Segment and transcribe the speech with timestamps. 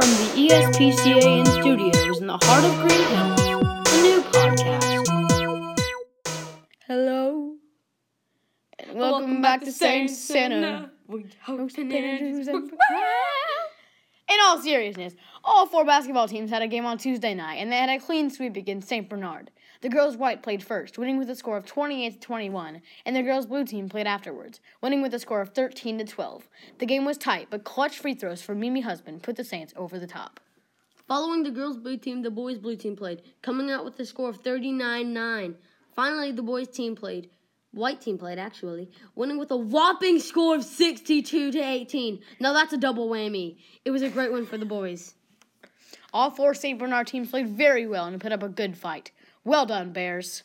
[0.00, 4.96] From the ESPCA in studios in the heart of Green Hills, a new podcast.
[6.86, 7.56] Hello.
[8.78, 10.90] And welcome, back, to Saints Center.
[11.06, 12.72] We and-
[14.30, 17.78] In all seriousness, all four basketball teams had a game on Tuesday night, and they
[17.78, 19.08] had a clean sweep against St.
[19.08, 19.50] Bernard.
[19.80, 23.24] The girls' white played first, winning with a score of 28 to 21, and the
[23.24, 26.48] girls' blue team played afterwards, winning with a score of 13 to 12.
[26.78, 29.98] The game was tight, but clutch free throws from Mimi Husband put the Saints over
[29.98, 30.38] the top.
[31.08, 34.28] Following the girls' blue team, the boys' blue team played, coming out with a score
[34.28, 35.56] of 39 9.
[35.92, 37.30] Finally, the boys' team played,
[37.72, 42.20] white team played actually, winning with a whopping score of 62 to 18.
[42.40, 43.56] Now that's a double whammy.
[43.84, 45.14] It was a great win for the boys.
[46.12, 46.78] All four St.
[46.78, 49.12] Bernard teams played very well and put up a good fight.
[49.44, 50.42] Well done, Bears.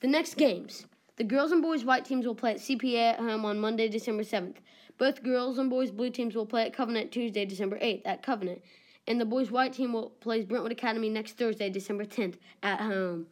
[0.00, 0.86] The next games.
[1.16, 4.22] The girls and boys white teams will play at CPA at home on Monday, December
[4.22, 4.56] 7th.
[4.98, 8.62] Both girls and boys blue teams will play at Covenant Tuesday, December 8th at Covenant.
[9.06, 13.26] And the boys white team will play Brentwood Academy next Thursday, December 10th at home.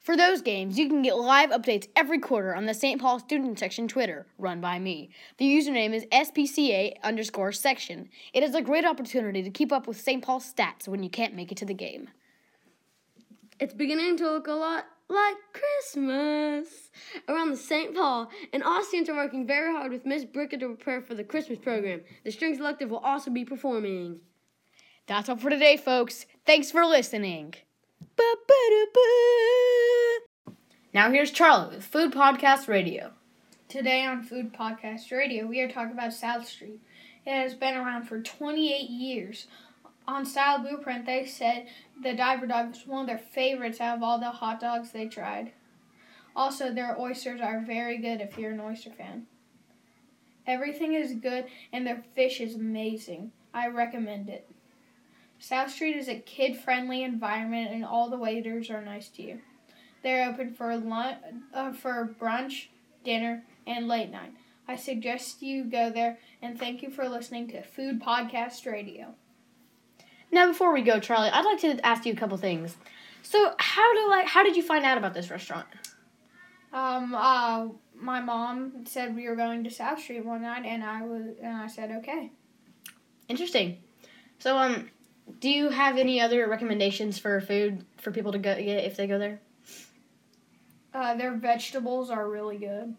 [0.00, 2.98] For those games, you can get live updates every quarter on the St.
[2.98, 5.10] Paul Student Section Twitter, run by me.
[5.36, 8.08] The username is SPCA underscore section.
[8.32, 10.24] It is a great opportunity to keep up with St.
[10.24, 12.08] Paul's stats when you can't make it to the game.
[13.58, 16.90] It's beginning to look a lot like Christmas
[17.28, 17.94] around the St.
[17.94, 21.24] Paul, and all students are working very hard with Miss Bricker to prepare for the
[21.24, 22.00] Christmas program.
[22.24, 24.20] The Strings Elective will also be performing.
[25.06, 26.24] That's all for today, folks.
[26.46, 27.54] Thanks for listening.
[30.92, 33.12] Now here's Charlie with Food Podcast Radio.
[33.68, 36.80] Today on Food Podcast Radio, we are talking about South Street.
[37.24, 39.46] It has been around for 28 years.
[40.08, 41.68] On Style Blueprint, they said
[42.02, 45.06] the Diver Dog was one of their favorites out of all the hot dogs they
[45.06, 45.52] tried.
[46.34, 49.26] Also, their oysters are very good if you're an oyster fan.
[50.46, 53.32] Everything is good and their fish is amazing.
[53.54, 54.48] I recommend it.
[55.40, 59.40] South Street is a kid friendly environment and all the waiters are nice to you.
[60.02, 61.16] They're open for lunch,
[61.54, 62.66] uh, for brunch,
[63.04, 64.34] dinner, and late night.
[64.68, 69.14] I suggest you go there and thank you for listening to Food Podcast Radio.
[70.30, 72.76] Now, before we go, Charlie, I'd like to ask you a couple things.
[73.22, 74.24] So, how do I?
[74.26, 75.66] How did you find out about this restaurant?
[76.72, 81.02] Um, uh, my mom said we were going to South Street one night, and I
[81.02, 82.30] was, and I said okay.
[83.28, 83.78] Interesting.
[84.38, 84.88] So, um,
[85.40, 89.06] do you have any other recommendations for food for people to go get if they
[89.06, 89.40] go there?
[90.92, 92.94] Uh, their vegetables are really good.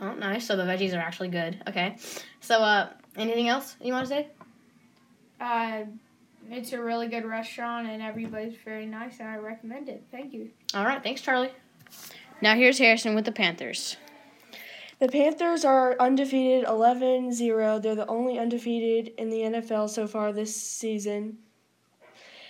[0.00, 0.46] Oh, nice.
[0.46, 1.62] So the veggies are actually good.
[1.68, 1.96] Okay.
[2.40, 4.28] So, uh, anything else you want to say?
[5.40, 5.82] Uh,
[6.50, 10.04] it's a really good restaurant, and everybody's very nice, and I recommend it.
[10.10, 10.50] Thank you.
[10.74, 11.02] All right.
[11.02, 11.52] Thanks, Charlie.
[12.40, 13.96] Now here's Harrison with the Panthers.
[15.00, 17.78] The Panthers are undefeated 11 0.
[17.78, 21.38] They're the only undefeated in the NFL so far this season.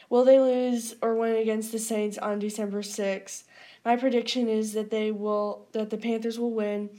[0.08, 3.44] Will they lose or win against the Saints on December 6th?
[3.84, 6.90] My prediction is that they will that the Panthers will win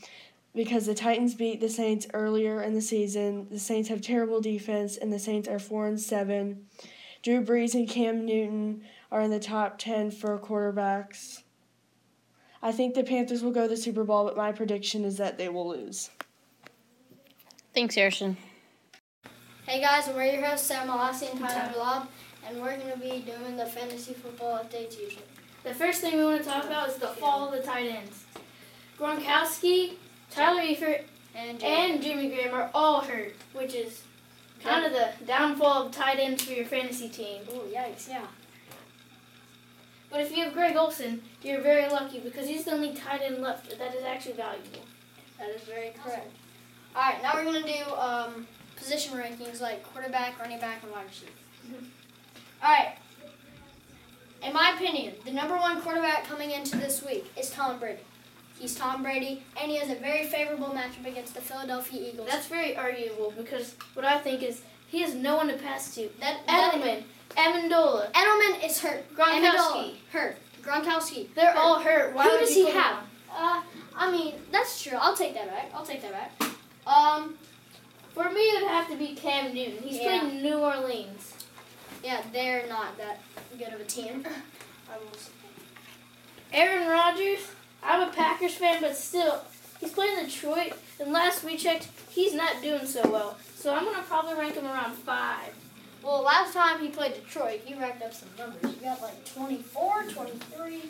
[0.55, 3.47] because the Titans beat the Saints earlier in the season.
[3.51, 6.65] The Saints have terrible defense and the Saints are 4 and 7.
[7.23, 11.43] Drew Brees and Cam Newton are in the top 10 for quarterbacks.
[12.63, 15.37] I think the Panthers will go to the Super Bowl, but my prediction is that
[15.37, 16.09] they will lose.
[17.73, 18.37] Thanks, Harrison.
[19.65, 22.07] Hey guys, we're your hosts Sam Malassi and Tyler Blob,
[22.47, 25.23] and we're going to be doing the fantasy football updates usually.
[25.63, 28.25] The first thing we want to talk about is the fall of the tight ends.
[28.99, 29.93] Gronkowski,
[30.29, 31.03] Tyler Eifert,
[31.35, 34.03] And, and Jimmy Graham are all hurt, which is
[34.61, 37.41] kind of the downfall of tight ends for your fantasy team.
[37.51, 38.25] oh yikes, yeah.
[40.11, 43.41] But if you have Greg Olsen, you're very lucky because he's the only tight end
[43.41, 44.85] left that is actually valuable.
[45.39, 46.31] That is very correct.
[46.95, 50.91] All right, now we're going to do um, position rankings like quarterback, running back, and
[50.91, 51.31] wide receiver.
[52.61, 52.97] All right.
[54.43, 58.01] In my opinion, the number one quarterback coming into this week is Tom Brady.
[58.59, 62.27] He's Tom Brady, and he has a very favorable matchup against the Philadelphia Eagles.
[62.29, 66.09] That's very arguable because what I think is he has no one to pass to.
[66.19, 67.03] that, that Edelman,
[67.35, 69.03] Amendola, Edelman is hurt.
[69.15, 69.41] Gronkowski.
[69.45, 70.37] Amendola, hurt.
[70.61, 71.33] Gronkowski.
[71.35, 71.57] they're hurt.
[71.57, 72.13] all hurt.
[72.15, 72.97] Why Who does he have?
[73.33, 73.61] Uh,
[73.95, 74.97] I mean, that's true.
[74.99, 75.71] I'll take that back.
[75.73, 76.49] I'll take that back.
[76.87, 77.37] Um,
[78.13, 79.81] For me, it would have to be Cam Newton.
[79.83, 80.19] He's Yeah.
[80.19, 81.33] playing New Orleans.
[82.03, 83.19] yeah, they're not that
[83.57, 84.25] good of a team.
[84.91, 85.31] I will say.
[86.53, 87.39] Aaron Rodgers,
[87.81, 89.41] I'm a Packers fan, but still,
[89.79, 93.37] he's playing Detroit, and last we checked, he's not doing so well.
[93.55, 95.53] So I'm gonna probably rank him around five.
[96.03, 98.63] Well, last time he played Detroit, he racked up some numbers.
[98.63, 100.81] You got like 24, 23,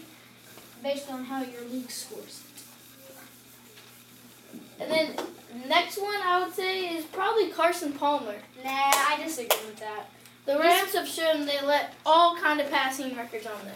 [0.84, 2.44] based on how your league scores.
[4.80, 5.16] And then
[5.68, 8.36] next one I would say is probably Carson Palmer.
[8.64, 10.10] Nah, I disagree with that.
[10.46, 13.76] The Rams have shown they let all kind of passing records on them.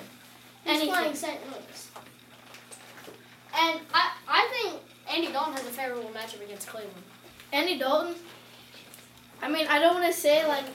[0.64, 0.96] He's Anything.
[0.96, 1.40] playing St.
[1.52, 1.90] Louis.
[3.58, 6.96] And I, I think Andy Dalton has a favorable matchup against Cleveland.
[7.54, 8.16] Andy Dalton.
[9.42, 10.66] I mean, I don't want to say like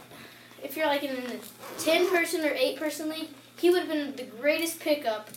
[0.62, 4.16] if you're like in a ten person or eight person league, he would have been
[4.16, 5.28] the greatest pickup.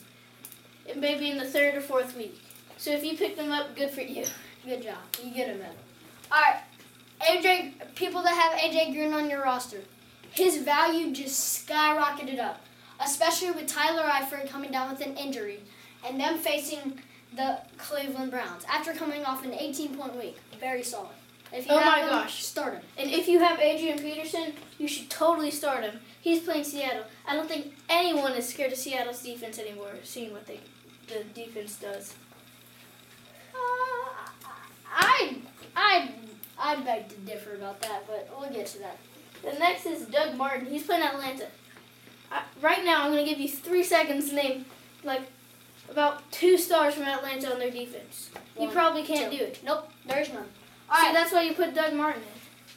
[0.96, 2.42] Maybe in the third or fourth week.
[2.78, 4.25] So if you picked him up, good for you.
[4.66, 4.98] Good job.
[5.22, 5.68] You get him in.
[6.31, 6.62] All right,
[7.22, 7.96] AJ.
[7.96, 9.81] People that have AJ Green on your roster,
[10.31, 12.62] his value just skyrocketed up,
[13.04, 15.60] especially with Tyler Eifert coming down with an injury,
[16.08, 17.00] and them facing
[17.36, 20.38] the Cleveland Browns after coming off an 18 point week.
[20.62, 21.10] Very solid.
[21.54, 22.44] If you Oh my him, gosh.
[22.44, 22.82] start him.
[22.98, 26.00] And if you have Adrian Peterson, you should totally start him.
[26.20, 27.04] He's playing Seattle.
[27.28, 30.60] I don't think anyone is scared of Seattle's defense anymore, seeing what they
[31.08, 32.16] the defense does.
[33.54, 34.10] Uh,
[34.92, 35.38] I,
[35.76, 36.12] I,
[36.58, 38.98] I beg to differ about that, but we'll get to that.
[39.44, 40.66] The next is Doug Martin.
[40.68, 41.48] He's playing Atlanta.
[42.32, 44.66] I, right now, I'm going to give you three seconds to name,
[45.04, 45.24] like,
[45.92, 48.30] about two stars from Atlanta on their defense.
[48.60, 49.38] You probably can't two.
[49.38, 49.60] do it.
[49.64, 50.46] Nope, there's none.
[50.90, 52.24] All So that's why you put Doug Martin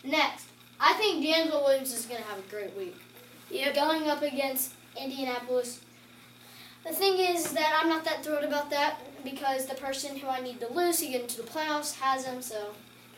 [0.04, 0.10] in.
[0.10, 0.46] next.
[0.78, 2.96] I think DeAngelo Williams is going to have a great week.
[3.50, 3.74] Yep.
[3.74, 5.80] Going up against Indianapolis.
[6.86, 10.40] The thing is that I'm not that thrilled about that because the person who I
[10.40, 12.68] need to lose to get into the playoffs has him, so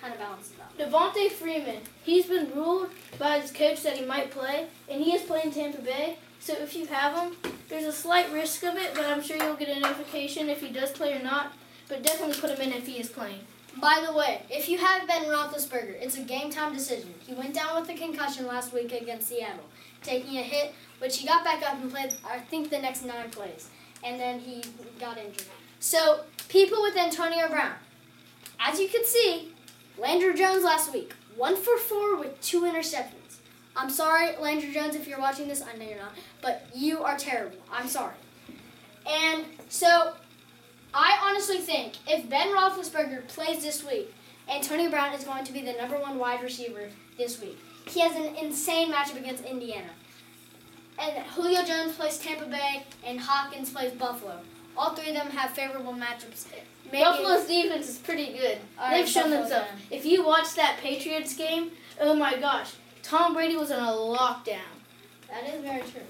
[0.00, 0.78] kind of balances out.
[0.78, 2.88] Devonta Freeman, he's been ruled
[3.18, 6.18] by his coach that he might play, and he is playing Tampa Bay.
[6.40, 7.36] So if you have him,
[7.68, 10.68] there's a slight risk of it, but I'm sure you'll get a notification if he
[10.68, 11.52] does play or not.
[11.88, 13.40] But definitely put him in if he is playing.
[13.76, 17.14] By the way, if you have Ben Roethlisberger, it's a game time decision.
[17.20, 19.64] He went down with a concussion last week against Seattle,
[20.02, 23.30] taking a hit, which he got back up and played, I think, the next nine
[23.30, 23.68] plays,
[24.02, 24.62] and then he
[24.98, 25.46] got injured.
[25.80, 27.74] So, people with Antonio Brown,
[28.58, 29.52] as you can see,
[29.96, 33.38] Landry Jones last week, one for four with two interceptions.
[33.76, 36.12] I'm sorry, Landry Jones, if you're watching this, I know you're not,
[36.42, 37.58] but you are terrible.
[37.70, 38.14] I'm sorry.
[39.06, 40.14] And so,
[40.94, 44.14] I honestly think if Ben Roethlisberger plays this week,
[44.50, 46.88] Antonio Brown is going to be the number one wide receiver
[47.18, 47.58] this week.
[47.86, 49.90] He has an insane matchup against Indiana.
[50.98, 54.40] And Julio Jones plays Tampa Bay, and Hopkins plays Buffalo.
[54.76, 56.46] All three of them have favorable matchups.
[56.90, 58.58] Buffalo's defense is pretty good.
[58.80, 59.68] All They've shown Buffalo themselves.
[59.90, 59.98] then.
[59.98, 61.70] If you watch that Patriots game,
[62.00, 64.58] oh my gosh, Tom Brady was on a lockdown.
[65.28, 66.02] That is very true.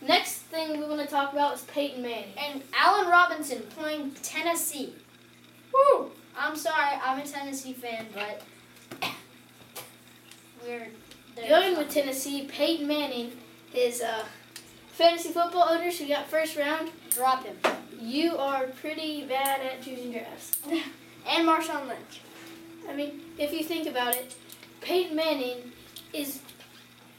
[0.00, 2.32] Next thing we want to talk about is Peyton Manning.
[2.38, 4.94] And Allen Robinson playing Tennessee.
[5.72, 6.12] Woo!
[6.38, 8.42] I'm sorry, I'm a Tennessee fan, but
[10.64, 10.88] we're
[11.48, 13.32] Going with Tennessee, Peyton Manning,
[13.72, 14.24] his uh,
[14.92, 17.56] fantasy football owners who got first round, Drop him.
[18.00, 20.58] you are pretty bad at choosing drafts.
[21.26, 22.20] And Marshawn Lynch.
[22.86, 24.34] I mean, if you think about it,
[24.82, 25.72] Peyton Manning
[26.12, 26.40] is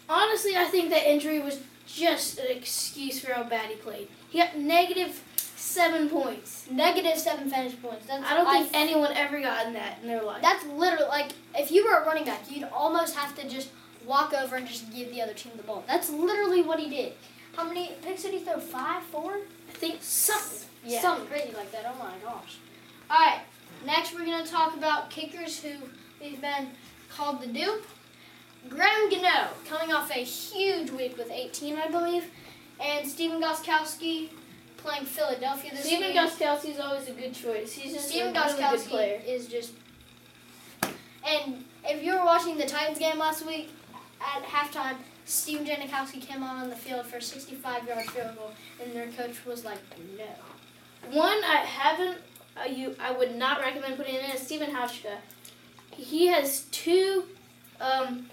[0.08, 4.08] honestly, I think that injury was just an excuse for how bad he played.
[4.30, 5.24] He got negative
[5.56, 6.66] seven points.
[6.70, 8.06] Negative seven fantasy points.
[8.08, 10.42] That's, I don't think I- anyone ever gotten that in their life.
[10.42, 13.70] That's literally like if you were a running back, you'd almost have to just
[14.06, 15.84] walk over and just give the other team the ball.
[15.88, 17.14] That's literally what he did.
[17.56, 18.60] How many picks did he throw?
[18.60, 19.38] Five, four?
[19.70, 20.68] I think something.
[20.86, 21.02] Yeah.
[21.02, 21.86] Something crazy like that.
[21.88, 22.58] Oh my gosh.
[23.10, 23.42] All right.
[23.86, 25.72] Next, we're gonna talk about kickers who
[26.22, 26.70] we've been
[27.10, 27.86] called the dupe.
[28.69, 32.25] Graham Gano coming off a huge week with 18, I believe,
[32.79, 34.29] and Stephen Gostkowski
[34.77, 36.17] playing Philadelphia this Steven week.
[36.17, 37.74] Gostkowski is always a good choice.
[37.74, 39.22] He's just Steven a really good player.
[39.25, 39.74] is just.
[41.27, 43.72] And if you were watching the Titans game last week,
[44.22, 48.93] at halftime, Steven Janikowski came on on the field for a 65-yard field goal, and
[48.93, 49.79] their coach was like,
[50.17, 50.25] "No."
[51.12, 52.19] One I haven't,
[52.57, 55.17] uh, you I would not recommend putting in is Stephen Hauschka.
[55.91, 57.25] He has two
[57.79, 58.29] um,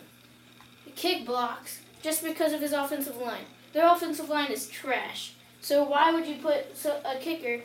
[0.96, 3.44] kick blocks just because of his offensive line.
[3.72, 5.34] Their offensive line is trash.
[5.60, 7.62] So why would you put so, a kicker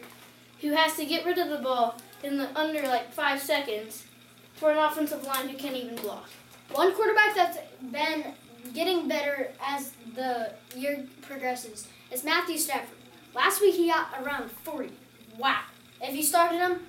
[0.62, 4.06] who has to get rid of the ball in the under like five seconds
[4.54, 6.30] for an offensive line who can't even block?
[6.72, 7.58] One quarterback that's
[7.92, 8.34] been
[8.74, 12.98] getting better as the year progresses is Matthew Stafford.
[13.34, 14.92] Last week he got around 40.
[15.38, 15.62] Wow.
[16.02, 16.80] If you started him,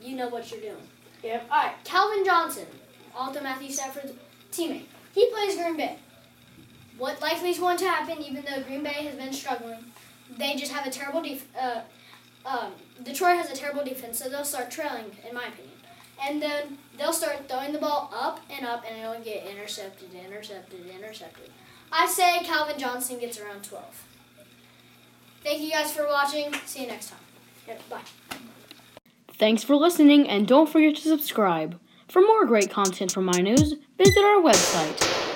[0.00, 0.76] you know what you're doing.
[1.22, 1.48] Yep.
[1.50, 2.66] All right, Calvin Johnson,
[3.14, 4.12] also Matthew Stafford's
[4.52, 4.86] teammate.
[5.18, 5.96] He plays Green Bay.
[6.96, 9.80] What likely is going to happen, even though Green Bay has been struggling,
[10.36, 11.80] they just have a terrible def- uh,
[12.46, 12.70] um,
[13.02, 15.74] Detroit has a terrible defense, so they'll start trailing, in my opinion.
[16.24, 20.86] And then they'll start throwing the ball up and up, and it'll get intercepted, intercepted,
[20.86, 21.50] intercepted.
[21.90, 24.06] I say Calvin Johnson gets around 12.
[25.42, 26.54] Thank you guys for watching.
[26.64, 27.76] See you next time.
[27.90, 28.02] Bye.
[29.32, 31.80] Thanks for listening, and don't forget to subscribe.
[32.08, 35.27] For more great content from iNews, visit our website,